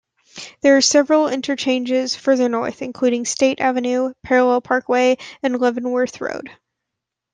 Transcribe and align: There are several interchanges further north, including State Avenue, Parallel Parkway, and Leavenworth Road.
There 0.61 0.75
are 0.77 0.81
several 0.81 1.27
interchanges 1.27 2.15
further 2.15 2.49
north, 2.49 2.81
including 2.81 3.23
State 3.25 3.59
Avenue, 3.61 4.13
Parallel 4.23 4.61
Parkway, 4.61 5.19
and 5.43 5.59
Leavenworth 5.59 6.19
Road. 6.19 6.49